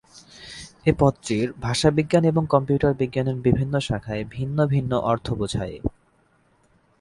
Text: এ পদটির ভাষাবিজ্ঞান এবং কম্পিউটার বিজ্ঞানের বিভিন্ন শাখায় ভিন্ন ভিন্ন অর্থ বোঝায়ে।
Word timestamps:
এ 0.85 0.91
পদটির 0.99 1.47
ভাষাবিজ্ঞান 1.59 2.23
এবং 2.25 2.43
কম্পিউটার 2.45 2.93
বিজ্ঞানের 2.93 3.37
বিভিন্ন 3.41 3.73
শাখায় 3.79 4.23
ভিন্ন 4.35 4.57
ভিন্ন 4.65 4.91
অর্থ 5.11 5.27
বোঝায়ে। 5.33 5.77